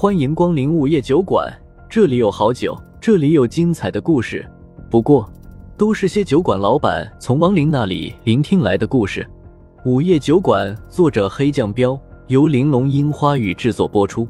[0.00, 1.46] 欢迎光临午夜酒馆，
[1.86, 4.50] 这里有好酒，这里有精彩的故事。
[4.90, 5.30] 不过，
[5.76, 9.28] 都是些酒馆老板从亡灵那里聆听来的故事。
[9.84, 14.26] 午夜酒馆，作者黑酱标，由玲珑樱花雨制作播出。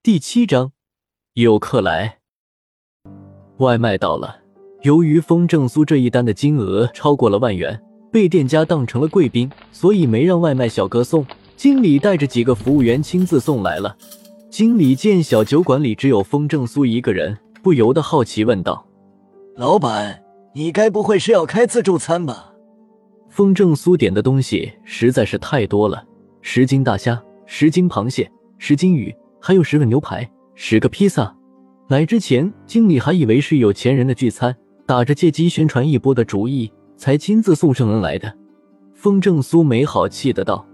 [0.00, 0.70] 第七章，
[1.32, 2.18] 有客来，
[3.56, 4.38] 外卖到了。
[4.82, 7.82] 由于风正苏这一单的金额超过了万元，
[8.12, 11.26] 被店家当成了贵宾，所以没让外卖小哥送。
[11.56, 13.96] 经理带着几个服务员亲自送来了。
[14.50, 18.86] 经理见小酒馆里只有风正苏一个人，不由得好奇问道
[19.56, 20.22] ：“老板，
[20.54, 22.52] 你该不会是要开自助餐吧？”
[23.30, 26.04] 风正苏点的东西实在是太多了：
[26.42, 31.34] 十斤大虾，十斤螃蟹，十斤鱼，还有十个牛排，十个披萨。
[31.88, 38.30] 来之前，经理还以为是有钱人的聚餐，打着借机宣传一波的主意，才亲自送上门来的。
[38.94, 40.66] 风正苏没好气的道。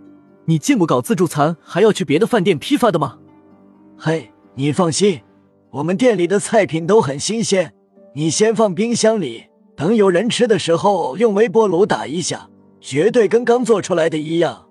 [0.48, 3.19] 你见过搞自助餐还要去别的饭店批发的吗？
[3.98, 5.20] 嘿，你放心，
[5.72, 7.75] 我们店里的菜品都很新鲜，
[8.14, 9.45] 你先放冰箱里，
[9.77, 12.48] 等有人吃的时候用微波炉打一下，
[12.81, 14.64] 绝对跟刚做出来的一样。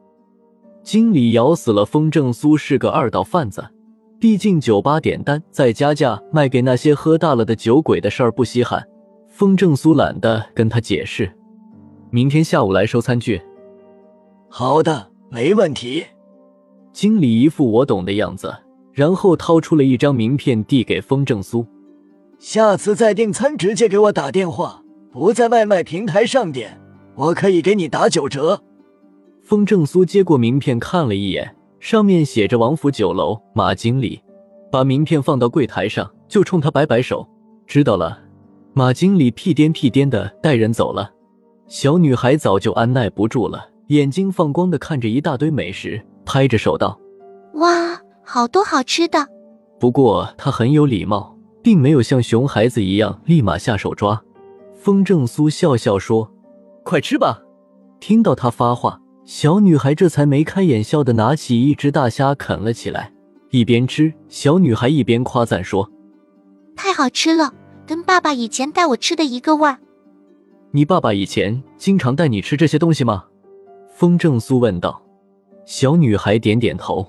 [0.81, 3.63] 经理咬死了风正苏是个二道贩子，
[4.19, 8.83] 毕竟酒吧点单再加价卖给那些喝大了的酒鬼的事儿不稀罕。
[9.29, 11.31] 风正苏懒得跟他解释，
[12.09, 13.39] 明天下午来收餐具。
[14.49, 15.11] 好的。
[15.29, 16.05] 没问题，
[16.93, 18.55] 经理一副我懂的样子，
[18.93, 21.65] 然后掏出了一张名片递给风正苏。
[22.39, 26.79] 下次再订餐，直接给我打电话，不在外卖平台上点，
[27.15, 28.61] 我可以给你打九折。
[29.43, 34.21] 风正苏接过名片看了一眼，上面写着王府酒楼马经理，
[34.71, 37.27] 把名片放到柜台上，就冲他摆摆手，
[37.65, 38.19] 知道了。
[38.73, 41.11] 马经理屁颠屁颠的带人走了，
[41.67, 43.67] 小女孩早就按耐不住了。
[43.87, 46.99] 眼睛放光的看着一大堆美食，拍着手道
[47.55, 49.27] ：“哇，好多好吃的！”
[49.79, 54.21] 不过他很有礼貌，并没有像熊孩子一样立马下手抓。
[54.75, 56.31] 风正苏笑笑说
[56.83, 57.41] ：“快吃吧。”
[57.99, 63.13] 听到他发话，小女孩这才眉开眼笑的拿起一只大虾啃了起来。
[63.51, 65.89] 一边吃，小女孩一边夸赞说
[66.75, 67.53] ：“太好吃了，
[67.85, 69.77] 跟爸爸以前带我吃的一个味儿。”
[70.71, 73.23] 你爸爸以前经常带你吃这些东西吗？
[73.97, 75.01] 风正苏问道
[75.65, 77.03] ：“小女孩点点头，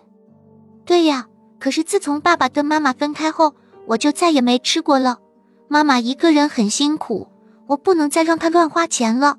[0.86, 1.28] 对呀。
[1.58, 3.54] 可是自从爸爸跟妈妈分开后，
[3.84, 5.18] 我就再也没吃过了。
[5.68, 7.28] 妈妈一个人很辛苦，
[7.66, 9.36] 我不能再让她乱花钱了。”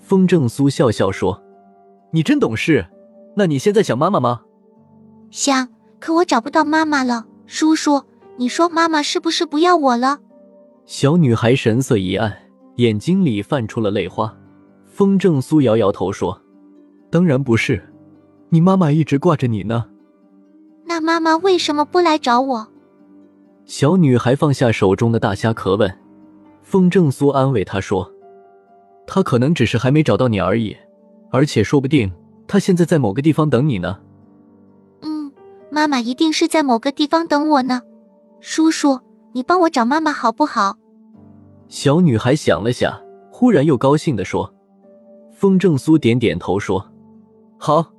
[0.00, 1.42] 风正苏笑笑说
[2.12, 2.86] ：“你真懂事。
[3.36, 4.42] 那你现在想妈妈吗
[5.32, 5.66] ？”“想，
[5.98, 7.24] 可我找不到妈妈了。
[7.46, 8.02] 叔叔，
[8.36, 10.18] 你说妈妈是不是不要我了？”
[10.84, 12.36] 小女孩神色一暗，
[12.76, 14.36] 眼睛里泛出了泪花。
[14.84, 16.38] 风正苏摇摇头说。
[17.10, 17.82] 当然不是，
[18.50, 19.86] 你妈妈一直挂着你呢。
[20.84, 22.68] 那妈妈为什么不来找我？
[23.64, 25.98] 小女孩放下手中的大虾壳问。
[26.62, 28.08] 风正苏安慰她说
[29.06, 30.76] ：“她可能只是还没找到你而已，
[31.30, 32.10] 而且说不定
[32.46, 33.98] 她现在在某个地方等你呢。”
[35.02, 35.32] 嗯，
[35.70, 37.82] 妈妈一定是在某个地方等我呢。
[38.40, 39.00] 叔叔，
[39.32, 40.76] 你帮我找妈妈好不好？
[41.68, 43.00] 小女孩想了想，
[43.30, 44.52] 忽然又高兴地说。
[45.32, 46.89] 风正苏点点头说。
[47.62, 47.92] 好，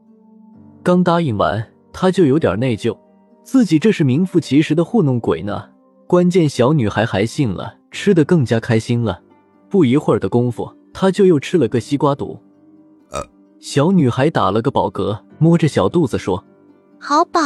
[0.81, 1.63] 刚答应完，
[1.93, 2.97] 他就有点内疚，
[3.43, 5.69] 自己这是名副其实的糊弄鬼呢。
[6.07, 9.21] 关键小女孩还信了，吃的更加开心了。
[9.69, 12.41] 不一会儿的功夫，他就又吃了个西瓜肚。
[13.11, 13.23] 呃，
[13.59, 16.43] 小女孩打了个饱嗝，摸着小肚子说
[16.99, 17.39] ：“好饱。”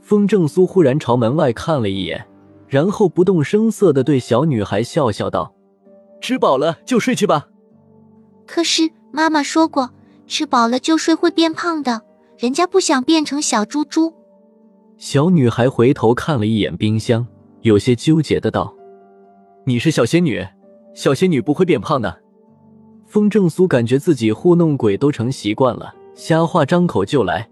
[0.00, 2.28] 风正苏忽然朝门外看了一眼，
[2.68, 5.52] 然后不动声色的对小女孩笑笑道
[6.22, 7.48] ：“吃饱了就睡去吧。”
[8.46, 9.90] 可是妈妈说过。
[10.28, 12.02] 吃饱了就睡会变胖的，
[12.36, 14.12] 人家不想变成小猪猪。
[14.98, 17.26] 小女孩回头看了一眼冰箱，
[17.62, 18.72] 有些纠结的道
[19.64, 20.46] ：“你是小仙女，
[20.94, 22.20] 小仙女不会变胖的。”
[23.06, 27.48] 风正苏感觉自己糊弄鬼都成习惯了，瞎话张口就来。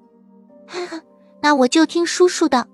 [1.40, 2.66] 那我就听叔叔的。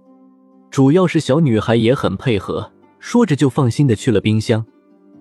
[0.71, 4.65] 主要是小女孩也很配合，说着就放心的去了冰箱。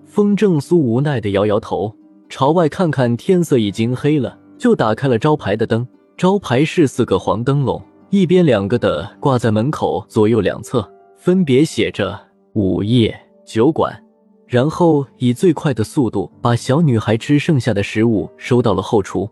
[0.06, 1.94] 风正苏无奈的摇摇头，
[2.28, 4.38] 朝外看看，天色已经黑了。
[4.62, 5.84] 就打开了招牌的灯，
[6.16, 12.16] 招牌是四个黄灯笼，一边两个的挂在门口左右两侧，分别写着
[12.54, 13.12] “午夜
[13.44, 13.92] 酒馆”。
[14.46, 19.28] 然后以最快的速度把小女孩吃剩下的食物收到了后厨。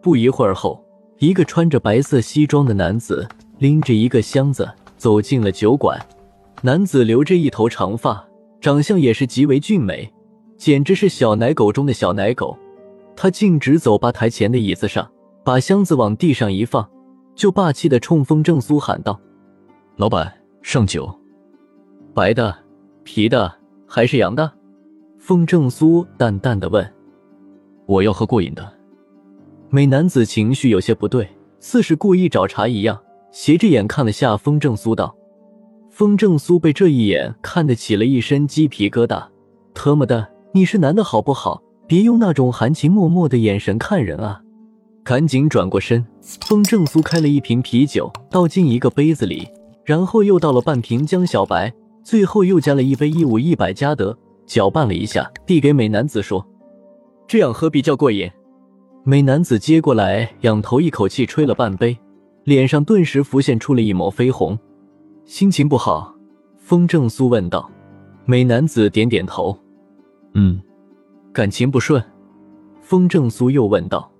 [0.00, 0.80] 不一会儿后，
[1.18, 3.26] 一个穿着白色西装的男子
[3.58, 6.00] 拎着一个箱子走进了酒馆。
[6.62, 8.24] 男子留着一头长发，
[8.60, 10.08] 长相也是极为俊美，
[10.56, 12.56] 简直是小奶狗中的小奶狗。
[13.16, 15.10] 他径直走吧台前的椅子上，
[15.42, 16.86] 把箱子往地上一放，
[17.34, 19.18] 就霸气的冲风正苏喊道
[19.96, 20.32] ：“老板，
[20.62, 21.08] 上酒。
[22.12, 22.54] 白的、
[23.02, 23.52] 啤的
[23.88, 24.52] 还是洋的？”
[25.18, 26.86] 风正苏淡淡的问。
[27.86, 28.70] “我要喝过瘾的。”
[29.70, 31.28] 美男子情绪有些不对，
[31.58, 33.00] 似是故意找茬一样，
[33.32, 35.16] 斜着眼看了下风正苏道。
[35.90, 39.26] 风正苏被这一眼看得起了一身鸡皮疙瘩，
[39.72, 41.62] 特么的，你是男的好不好？
[41.86, 44.40] 别用那种含情脉脉的眼神看人啊！
[45.04, 46.04] 赶紧转过身。
[46.20, 49.48] 风正苏开了一瓶啤酒，倒进一个杯子里，
[49.84, 51.72] 然后又倒了半瓶江小白，
[52.02, 56.44] 最后又加了一杯一五一百加德，搅拌了一下，递给美男子说
[57.28, 58.28] ：“这样喝比较过瘾。”
[59.04, 61.96] 美男子接过来，仰头一口气吹了半杯，
[62.42, 64.58] 脸上顿时浮现出了一抹绯红。
[65.24, 66.12] 心情不好？
[66.58, 67.70] 风正苏问道。
[68.24, 69.56] 美男子点点头
[70.34, 70.60] ：“嗯。”
[71.36, 72.02] 感情不顺，
[72.80, 74.10] 风正苏又问道。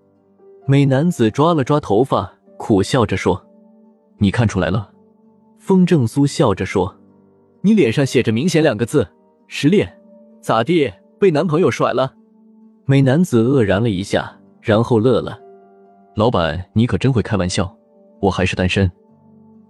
[0.66, 3.42] 美男子抓了抓头发，苦笑着说
[4.20, 4.90] ：“你看出来了。”
[5.58, 6.94] 风正苏笑着说
[7.64, 9.08] ：“你脸上写着明显两个字，
[9.46, 9.98] 失恋。
[10.42, 10.92] 咋地？
[11.18, 12.12] 被男朋友甩了？”
[12.84, 15.40] 美男子愕然了一下，然后乐了
[16.16, 17.74] ：“老板，你可真会开玩笑。
[18.20, 18.92] 我还是单身。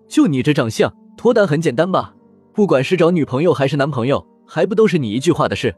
[0.09, 2.13] 就你这长相，脱单很简单吧？
[2.53, 5.73] 不管是找女朋友还是男朋友，还不都是你一句话的事？”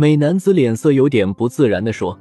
[0.00, 2.16] 美男子脸色有点不自然的说：“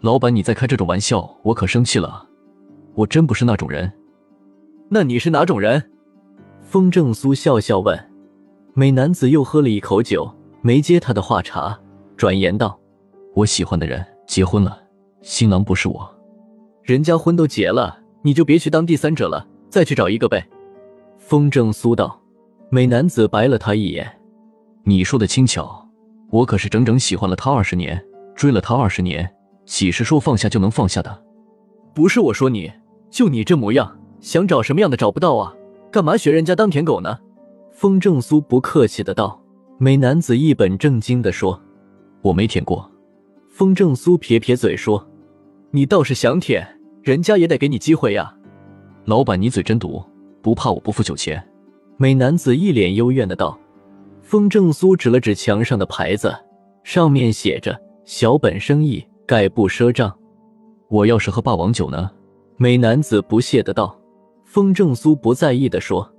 [0.00, 2.26] 老板，你在开这种玩笑，我可生气了。
[2.94, 3.92] 我真不是那种人。
[4.88, 5.90] 那你是哪种人？”
[6.64, 8.10] 风正苏笑笑问。
[8.72, 11.78] 美男子又喝了一口酒，没接他的话茬，
[12.16, 12.80] 转言道
[13.36, 14.82] ：“我喜欢的人结婚了，
[15.20, 16.10] 新郎不是我。
[16.82, 20.42] 人家婚都结了，你就别去当第三者了，再去找一个呗。”
[21.20, 22.18] 风正苏道。
[22.70, 24.10] 美男子白了他一眼
[24.84, 25.82] ：“你说的轻巧。”
[26.30, 28.02] 我可是整整喜欢了他二十年，
[28.34, 29.30] 追了他二十年，
[29.66, 31.22] 岂是说放下就能放下的？
[31.94, 32.72] 不是我说你，
[33.10, 35.54] 就你这模样，想找什么样的找不到啊？
[35.92, 37.18] 干嘛学人家当舔狗呢？
[37.72, 39.40] 风正苏不客气的道。
[39.78, 41.60] 美男子一本正经的说
[42.22, 42.90] ：“我没舔过。”
[43.50, 45.04] 风正苏撇撇嘴说
[45.70, 46.66] ：“你倒是想舔，
[47.02, 48.34] 人家也得给你机会呀。”
[49.04, 50.04] 老板，你嘴真毒，
[50.42, 51.44] 不怕我不付酒钱？
[51.96, 53.58] 美男子一脸幽怨的道。
[54.24, 56.34] 风正苏指了指墙上的牌子，
[56.82, 60.12] 上面写着“小本生意，概不赊账”。
[60.88, 62.10] 我要是喝霸王酒呢？
[62.56, 63.96] 美男子不屑的道。
[64.46, 66.10] 风正苏不在意的说：“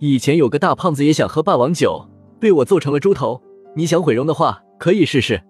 [0.00, 2.04] 以前有个大胖子也想喝霸王酒，
[2.40, 3.40] 被我做成了猪头。
[3.76, 5.40] 你想毁容的话，可以试试。”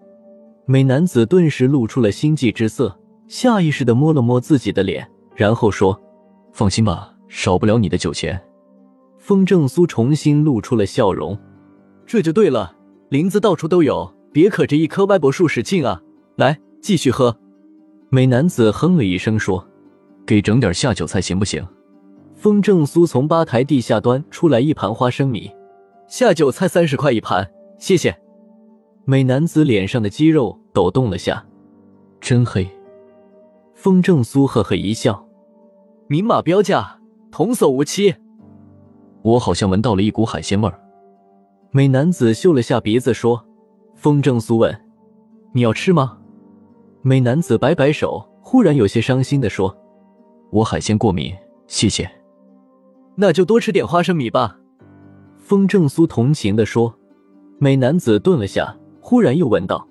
[0.67, 2.95] 美男子顿时露出了心悸之色，
[3.27, 5.99] 下意识的摸了摸自己的脸，然后说
[6.53, 8.39] ：“放心吧，少不了你的酒钱。”
[9.17, 11.35] 风正苏重新露出了笑容。
[12.05, 12.75] 这就对了，
[13.09, 16.01] 林子到处都有，别可着一棵歪脖树使劲啊！
[16.35, 17.35] 来，继续喝。
[18.09, 19.67] 美男子哼了一声说
[20.25, 21.65] ：“给整点下酒菜行不行？”
[22.35, 25.49] 风正苏从吧台地下端出来一盘花生米，
[26.07, 27.49] 下酒菜三十块一盘，
[27.79, 28.15] 谢谢。
[29.05, 31.43] 美男子脸上的肌肉抖动了下，
[32.21, 32.67] 真黑。
[33.73, 35.27] 风正苏呵呵一笑
[36.07, 36.99] ：“明码标价，
[37.31, 38.13] 童叟无欺。”
[39.23, 40.79] 我好像闻到了一股海鲜味儿。
[41.75, 43.45] 美男子嗅了下鼻子，说
[43.95, 44.73] ：“风正苏问，
[45.51, 46.17] 你要吃吗？”
[47.03, 49.75] 美男子摆摆手，忽然有些伤心的说
[50.53, 51.35] ：“我海鲜过敏，
[51.67, 52.09] 谢谢。”
[53.15, 54.57] 那就多吃点花生米吧。”
[55.37, 56.97] 风正苏同情的说。
[57.57, 59.85] 美男子顿了下，忽然又问道：“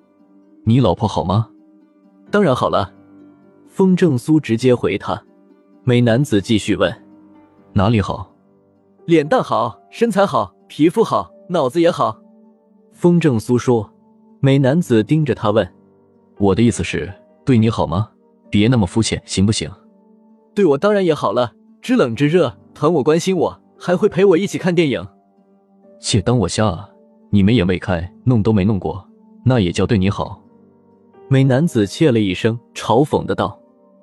[0.65, 1.51] 你老婆好吗
[2.33, 2.95] ？”“当然好了。”
[3.69, 5.23] 风正苏直接回他。
[5.83, 6.91] 美男子继续问
[7.75, 8.35] ：“哪里好
[9.05, 12.19] ？”“脸蛋好，身材好，皮肤好。”脑子也好，
[12.93, 13.91] 风正苏说。
[14.41, 15.67] 美男子盯着他问
[16.39, 17.13] ：“我的意思是，
[17.45, 18.11] 对你好吗？
[18.51, 19.71] 别那么肤浅，行不行
[20.55, 25.07] ？”“对我当然也好了，知冷知热，疼我关心我，还会陪我一起看电影。
[26.01, 26.89] ”“且，当我瞎啊？
[27.31, 29.07] 你没眼未开，弄都没弄过，
[29.45, 30.43] 那也叫对你好？”
[31.29, 33.59] 美男子切了一声，嘲讽的道。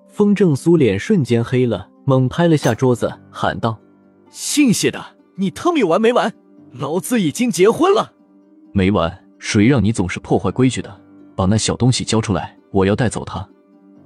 [0.07, 3.79] 风正苏脸瞬间黑了，猛拍了下桌子，喊道
[4.29, 4.99] ：“姓谢的，
[5.35, 6.33] 你他妈有完没完？”
[6.73, 8.13] 老子已经结婚了，
[8.73, 9.25] 没完！
[9.39, 11.01] 谁让你总是破坏规矩的？
[11.35, 13.45] 把那小东西交出来，我要带走他。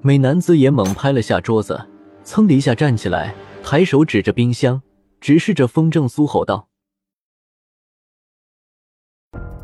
[0.01, 1.79] 美男子也猛拍了下桌子，
[2.23, 4.81] 噌的一下站起来，抬手指着冰箱，
[5.19, 6.67] 直视着风正苏吼道：“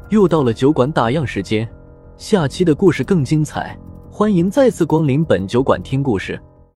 [0.09, 1.67] 又到了酒馆打烊时间，
[2.17, 3.75] 下期的故事更精彩，
[4.11, 6.39] 欢迎再次光临本酒馆听故事。”